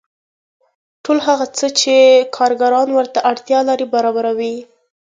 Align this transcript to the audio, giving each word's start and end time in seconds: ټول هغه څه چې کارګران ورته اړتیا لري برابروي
ټول 1.03 1.17
هغه 1.27 1.45
څه 1.57 1.67
چې 1.79 1.95
کارګران 2.37 2.87
ورته 2.93 3.19
اړتیا 3.31 3.59
لري 3.69 3.85
برابروي 3.93 4.55